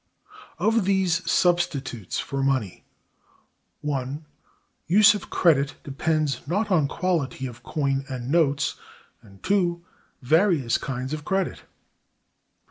Of 0.57 0.85
these 0.85 1.21
substitutes 1.29 2.17
for 2.17 2.41
money, 2.41 2.83
(1) 3.81 4.25
Use 4.87 5.13
of 5.13 5.29
credit 5.29 5.75
depends 5.83 6.41
not 6.47 6.71
on 6.71 6.87
quality 6.87 7.45
of 7.45 7.61
coin 7.61 8.05
and 8.09 8.31
notes, 8.31 8.77
and 9.21 9.43
(2) 9.43 9.85
Various 10.23 10.79
kinds 10.79 11.13
of 11.13 11.23
credit. 11.23 11.61